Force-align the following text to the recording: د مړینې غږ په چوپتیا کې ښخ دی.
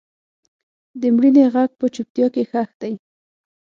د 1.01 1.01
مړینې 1.15 1.45
غږ 1.53 1.69
په 1.79 1.85
چوپتیا 1.93 2.27
کې 2.33 2.43
ښخ 2.51 2.69
دی. 2.81 2.93